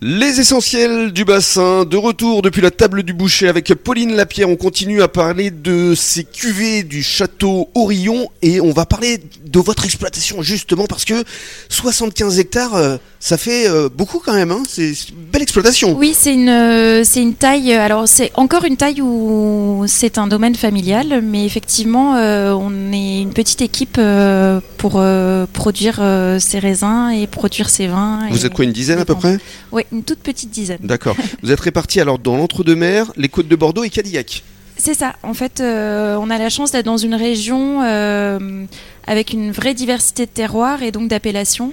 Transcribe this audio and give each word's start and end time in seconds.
Les 0.00 0.38
essentiels 0.38 1.10
du 1.10 1.24
bassin, 1.24 1.84
de 1.84 1.96
retour 1.96 2.40
depuis 2.40 2.62
la 2.62 2.70
table 2.70 3.02
du 3.02 3.12
boucher 3.12 3.48
avec 3.48 3.74
Pauline 3.74 4.14
Lapierre. 4.14 4.48
On 4.48 4.54
continue 4.54 5.02
à 5.02 5.08
parler 5.08 5.50
de 5.50 5.96
ces 5.96 6.22
cuvées 6.22 6.84
du 6.84 7.02
château 7.02 7.68
Orillon 7.74 8.30
et 8.40 8.60
on 8.60 8.70
va 8.70 8.86
parler 8.86 9.18
de 9.44 9.58
votre 9.58 9.84
exploitation 9.84 10.40
justement 10.40 10.86
parce 10.86 11.04
que 11.04 11.24
75 11.68 12.38
hectares, 12.38 12.76
euh, 12.76 12.96
ça 13.20 13.36
fait 13.36 13.68
euh, 13.68 13.88
beaucoup 13.88 14.20
quand 14.24 14.34
même. 14.34 14.50
Hein 14.50 14.62
c'est 14.68 14.90
une 14.90 15.24
belle 15.32 15.42
exploitation. 15.42 15.96
Oui, 15.96 16.14
c'est 16.16 16.34
une, 16.34 16.48
euh, 16.48 17.02
c'est 17.04 17.20
une 17.22 17.34
taille. 17.34 17.72
Alors 17.72 18.06
c'est 18.06 18.30
encore 18.34 18.64
une 18.64 18.76
taille 18.76 19.00
où 19.00 19.84
c'est 19.86 20.18
un 20.18 20.26
domaine 20.26 20.54
familial, 20.54 21.20
mais 21.22 21.44
effectivement, 21.44 22.16
euh, 22.16 22.52
on 22.52 22.92
est 22.92 23.22
une 23.22 23.32
petite 23.32 23.62
équipe 23.62 23.96
euh, 23.98 24.60
pour 24.76 24.94
euh, 24.96 25.46
produire 25.52 25.98
euh, 26.00 26.38
ces 26.38 26.58
raisins 26.58 27.10
et 27.10 27.26
produire 27.26 27.70
ces 27.70 27.86
vins. 27.86 28.20
Vous 28.30 28.46
êtes 28.46 28.54
quoi, 28.54 28.64
une 28.64 28.72
dizaine 28.72 28.98
à 28.98 29.04
peu 29.04 29.14
près? 29.14 29.38
Oui, 29.72 29.82
une 29.92 30.02
toute 30.02 30.20
petite 30.20 30.50
dizaine. 30.50 30.78
D'accord. 30.82 31.16
Vous 31.42 31.50
êtes 31.50 31.60
répartis 31.60 32.00
alors 32.00 32.18
dans 32.18 32.36
l'entre-deux-mers, 32.36 33.12
les 33.16 33.28
côtes 33.28 33.48
de 33.48 33.56
Bordeaux 33.56 33.84
et 33.84 33.90
Cadillac. 33.90 34.42
C'est 34.78 34.94
ça. 34.94 35.16
En 35.24 35.34
fait, 35.34 35.60
euh, 35.60 36.16
on 36.20 36.30
a 36.30 36.38
la 36.38 36.48
chance 36.50 36.70
d'être 36.70 36.86
dans 36.86 36.96
une 36.96 37.16
région 37.16 37.82
euh, 37.82 38.64
avec 39.08 39.32
une 39.32 39.50
vraie 39.50 39.74
diversité 39.74 40.24
de 40.24 40.30
terroirs 40.30 40.84
et 40.84 40.92
donc 40.92 41.08
d'appellations. 41.08 41.72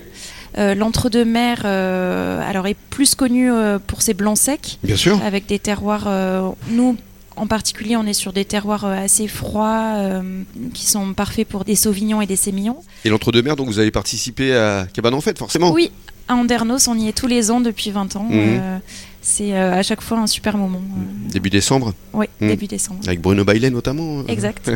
Euh, 0.58 0.74
L'entre-deux-mers, 0.76 1.64
euh, 1.66 2.42
alors 2.50 2.68
est 2.68 2.78
plus 2.90 3.16
connu 3.16 3.52
euh, 3.52 3.78
pour 3.80 4.02
ses 4.02 4.14
blancs 4.14 4.38
secs, 4.38 4.78
Bien 4.84 4.96
sûr. 4.96 5.22
avec 5.24 5.46
des 5.48 5.60
terroirs. 5.60 6.08
nous, 6.70 6.96
en 7.36 7.48
particulier, 7.48 7.98
on 7.98 8.06
est 8.06 8.14
sur 8.14 8.32
des 8.32 8.46
terroirs 8.46 8.86
assez 8.86 9.28
froids, 9.28 9.96
euh, 9.98 10.22
qui 10.74 10.86
sont 10.86 11.14
parfaits 11.14 11.48
pour 11.48 11.66
des 11.66 11.76
sauvignons 11.76 12.22
et 12.22 12.26
des 12.26 12.36
sémillons. 12.38 12.78
Et 13.04 13.10
l'entre-deux-mers, 13.10 13.56
donc 13.56 13.68
vous 13.68 13.80
avez 13.80 13.92
participé 13.92 14.56
à 14.56 14.88
Cabane 14.94 15.14
en 15.14 15.22
Fête, 15.22 15.38
forcément. 15.38 15.72
Oui, 15.72 15.92
à 16.28 16.36
Andernos, 16.36 16.88
on 16.88 16.98
y 16.98 17.08
est 17.10 17.18
tous 17.18 17.28
les 17.28 17.52
ans 17.52 17.60
depuis 17.60 17.92
20 17.92 18.16
ans. 18.16 18.28
Euh, 18.32 18.78
c'est 19.28 19.54
euh, 19.54 19.74
à 19.74 19.82
chaque 19.82 20.02
fois 20.02 20.20
un 20.20 20.28
super 20.28 20.56
moment. 20.56 20.80
Euh, 20.80 21.32
Début 21.34 21.50
décembre, 21.50 21.94
oui, 22.14 22.28
Mhm. 22.40 22.48
début 22.50 22.68
décembre. 22.68 23.00
avec 23.08 23.20
Bruno 23.22 23.44
Bailet 23.44 23.72
notamment. 23.72 24.20
euh, 24.20 24.24
Exact. 24.28 24.72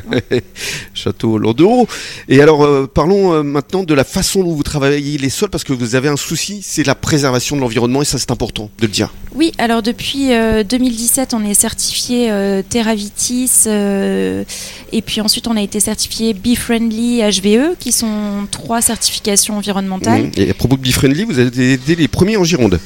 Château 0.95 1.37
Landereau. 1.37 1.87
Et 2.27 2.41
alors, 2.41 2.89
parlons 2.89 3.43
maintenant 3.43 3.83
de 3.83 3.93
la 3.93 4.03
façon 4.03 4.43
dont 4.43 4.53
vous 4.53 4.63
travaillez 4.63 5.17
les 5.19 5.29
sols, 5.29 5.49
parce 5.51 5.63
que 5.63 5.71
vous 5.71 5.93
avez 5.93 6.09
un 6.09 6.17
souci, 6.17 6.61
c'est 6.63 6.83
la 6.85 6.95
préservation 6.95 7.55
de 7.55 7.61
l'environnement, 7.61 8.01
et 8.01 8.05
ça 8.05 8.17
c'est 8.17 8.31
important 8.31 8.71
de 8.79 8.85
le 8.87 8.91
dire. 8.91 9.13
Oui, 9.35 9.51
alors 9.59 9.83
depuis 9.83 10.33
euh, 10.33 10.63
2017, 10.63 11.33
on 11.35 11.45
est 11.45 11.53
certifié 11.53 12.31
Terravitis 12.69 13.52
euh, 13.67 14.43
et 14.91 15.02
puis 15.03 15.21
ensuite 15.21 15.47
on 15.47 15.55
a 15.55 15.61
été 15.61 15.79
certifié 15.79 16.33
Bee 16.33 16.55
Friendly 16.55 17.21
HVE 17.21 17.75
qui 17.79 17.91
sont 17.91 18.47
trois 18.49 18.81
certifications 18.81 19.57
environnementales. 19.57 20.23
Mhm. 20.23 20.31
Et 20.37 20.49
à 20.49 20.53
propos 20.55 20.75
de 20.75 20.81
Be 20.81 20.91
Friendly, 20.91 21.23
vous 21.25 21.37
avez 21.39 21.73
été 21.73 21.95
les 21.95 22.07
premiers 22.07 22.37
en 22.37 22.43
Gironde, 22.43 22.79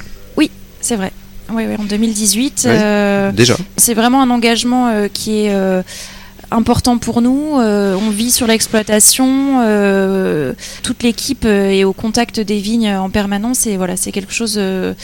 C'est 0.82 0.98
vrai. 0.98 1.14
Oui, 1.52 1.66
oui, 1.68 1.76
en 1.80 1.84
2018. 1.84 2.64
Ouais. 2.66 2.72
euh, 2.72 3.32
déjà. 3.32 3.56
c'est 3.78 3.94
vraiment 3.94 4.22
un 4.22 4.30
engagement 4.30 4.88
euh, 4.88 5.08
qui 5.12 5.46
est 5.46 5.54
euh, 5.54 5.82
important 6.54 6.98
pour 6.98 7.22
nous. 7.22 7.60
Euh, 7.60 7.96
on 7.96 8.10
vit 8.10 8.32
sur 8.32 8.48
l'exploitation. 8.48 9.62
euh, 9.62 10.54
toute 10.84 11.04
l'équipe 11.04 11.46
euh, 11.46 11.70
est 11.70 11.84
au 11.84 11.94
contact 11.94 12.40
des 12.40 12.60
vignes 12.60 12.90
en 12.96 13.10
permanence 13.10 13.66
et 13.68 13.78
voilà, 13.78 13.98
c'est 13.98 14.12
quelque 14.12 14.34
chose 14.34 14.56
de 14.56 14.96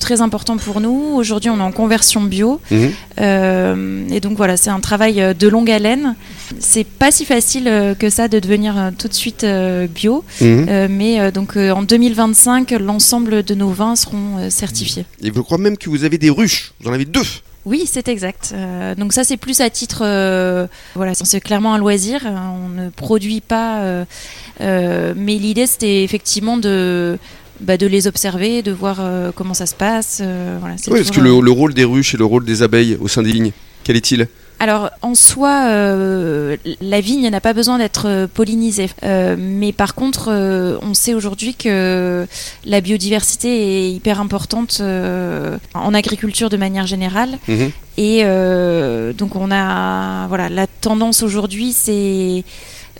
très 0.00 0.20
important 0.20 0.56
pour 0.56 0.80
nous. 0.80 1.14
Aujourd'hui, 1.14 1.50
on 1.50 1.58
est 1.58 1.62
en 1.62 1.72
conversion 1.72 2.22
bio. 2.22 2.60
Mhm. 2.70 2.90
Euh, 3.20 4.08
et 4.10 4.20
donc 4.20 4.36
voilà, 4.36 4.56
c'est 4.56 4.70
un 4.70 4.80
travail 4.80 5.34
de 5.38 5.48
longue 5.48 5.70
haleine. 5.70 6.14
C'est 6.58 6.84
pas 6.86 7.10
si 7.10 7.24
facile 7.24 7.70
que 7.98 8.10
ça 8.10 8.28
de 8.28 8.38
devenir 8.38 8.92
tout 8.98 9.08
de 9.08 9.14
suite 9.14 9.46
bio, 9.94 10.24
Mhm. 10.40 10.88
Mais 10.90 11.32
donc 11.32 11.56
en 11.56 11.82
2025, 11.82 12.70
l'ensemble 12.72 13.42
de 13.42 13.54
nos 13.54 13.70
vins 13.70 13.96
seront 13.96 14.50
certifiés. 14.50 15.04
Et 15.22 15.30
je 15.34 15.40
crois 15.40 15.58
même 15.58 15.76
que 15.76 15.88
vous 15.90 16.04
avez 16.04 16.18
des 16.18 16.30
ruches, 16.30 16.72
vous 16.80 16.90
en 16.90 16.92
avez 16.92 17.04
deux. 17.04 17.22
Oui, 17.66 17.82
c'est 17.84 18.06
exact. 18.08 18.52
Euh, 18.54 18.94
donc 18.94 19.12
ça, 19.12 19.24
c'est 19.24 19.36
plus 19.36 19.60
à 19.60 19.68
titre, 19.70 20.02
euh, 20.02 20.68
voilà, 20.94 21.14
c'est 21.14 21.40
clairement 21.40 21.74
un 21.74 21.78
loisir. 21.78 22.20
Euh, 22.24 22.30
On 22.64 22.68
ne 22.68 22.88
produit 22.90 23.40
pas, 23.40 23.80
euh, 23.80 25.14
mais 25.16 25.34
l'idée 25.34 25.66
c'était 25.66 26.04
effectivement 26.04 26.56
de 26.56 27.18
bah, 27.60 27.76
de 27.76 27.86
les 27.86 28.06
observer, 28.06 28.62
de 28.62 28.70
voir 28.70 29.00
comment 29.34 29.54
ça 29.54 29.66
se 29.66 29.74
passe. 29.74 30.22
voilà, 30.60 30.76
Oui, 30.88 31.02
parce 31.02 31.10
que 31.10 31.20
le 31.20 31.50
rôle 31.50 31.74
des 31.74 31.84
ruches 31.84 32.14
et 32.14 32.18
le 32.18 32.24
rôle 32.24 32.44
des 32.44 32.62
abeilles 32.62 32.96
au 33.00 33.08
sein 33.08 33.22
des 33.22 33.32
vignes, 33.32 33.52
quel 33.82 33.96
est-il? 33.96 34.28
Alors, 34.58 34.90
en 35.02 35.14
soi, 35.14 35.66
euh, 35.66 36.56
la 36.80 37.00
vigne 37.00 37.28
n'a 37.28 37.40
pas 37.40 37.52
besoin 37.52 37.78
d'être 37.78 38.06
euh, 38.06 38.26
pollinisée. 38.26 38.88
Euh, 39.04 39.36
mais 39.38 39.72
par 39.72 39.94
contre, 39.94 40.28
euh, 40.30 40.78
on 40.82 40.94
sait 40.94 41.12
aujourd'hui 41.12 41.54
que 41.54 42.26
la 42.64 42.80
biodiversité 42.80 43.86
est 43.86 43.92
hyper 43.92 44.20
importante 44.20 44.78
euh, 44.80 45.58
en 45.74 45.92
agriculture 45.92 46.48
de 46.48 46.56
manière 46.56 46.86
générale. 46.86 47.38
Mhm. 47.48 47.70
Et 47.98 48.20
euh, 48.24 49.12
donc, 49.12 49.36
on 49.36 49.50
a. 49.50 50.26
Voilà, 50.28 50.48
la 50.48 50.66
tendance 50.66 51.22
aujourd'hui, 51.22 51.72
c'est. 51.72 52.44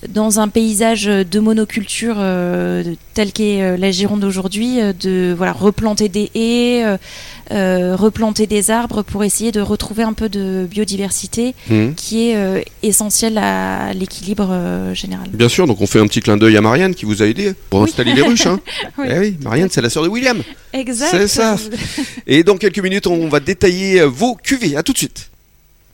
Dans 0.08 0.40
un 0.40 0.48
paysage 0.48 1.04
de 1.06 1.40
monoculture 1.40 2.16
euh, 2.18 2.84
tel 3.14 3.32
qu'est 3.32 3.62
euh, 3.62 3.76
la 3.78 3.90
Gironde 3.90 4.24
aujourd'hui, 4.24 4.80
euh, 4.80 4.92
de 4.92 5.34
voilà, 5.36 5.52
replanter 5.52 6.08
des 6.10 6.30
haies, 6.34 6.84
euh, 7.50 7.96
replanter 7.96 8.46
des 8.46 8.70
arbres 8.70 9.02
pour 9.02 9.24
essayer 9.24 9.52
de 9.52 9.60
retrouver 9.60 10.02
un 10.02 10.12
peu 10.12 10.28
de 10.28 10.66
biodiversité 10.70 11.54
Mhm. 11.70 11.94
qui 11.94 12.28
est 12.28 12.36
euh, 12.36 12.60
essentiel 12.82 13.38
à 13.38 13.94
l'équilibre 13.94 14.90
général. 14.92 15.28
Bien 15.32 15.48
sûr, 15.48 15.66
donc 15.66 15.80
on 15.80 15.86
fait 15.86 15.98
un 16.00 16.06
petit 16.06 16.20
clin 16.20 16.36
d'œil 16.36 16.56
à 16.56 16.60
Marianne 16.60 16.94
qui 16.94 17.06
vous 17.06 17.22
a 17.22 17.26
aidé 17.26 17.54
pour 17.70 17.80
Oui. 17.80 17.88
installer 17.88 18.12
les 18.12 18.22
ruches. 18.22 18.46
Hein. 18.46 18.60
Oui. 18.98 19.06
Eh 19.10 19.18
oui, 19.18 19.36
Marianne, 19.42 19.68
c'est 19.70 19.80
la 19.82 19.90
sœur 19.90 20.02
de 20.02 20.08
William. 20.08 20.42
Exact. 20.74 21.08
C'est 21.10 21.28
ça. 21.28 21.56
Et 22.26 22.42
dans 22.44 22.56
quelques 22.58 22.80
minutes, 22.80 23.06
on 23.06 23.28
va 23.28 23.40
détailler 23.40 24.02
vos 24.02 24.34
cuvées. 24.34 24.76
À 24.76 24.82
tout 24.82 24.92
de 24.92 24.98
suite. 24.98 25.30